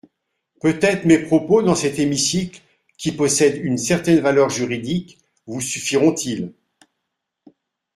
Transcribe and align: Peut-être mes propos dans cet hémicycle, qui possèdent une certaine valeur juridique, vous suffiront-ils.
Peut-être 0.61 1.05
mes 1.05 1.19
propos 1.19 1.61
dans 1.61 1.75
cet 1.75 1.99
hémicycle, 1.99 2.59
qui 2.97 3.11
possèdent 3.11 3.63
une 3.63 3.77
certaine 3.77 4.19
valeur 4.19 4.49
juridique, 4.49 5.19
vous 5.45 5.61
suffiront-ils. 5.61 6.53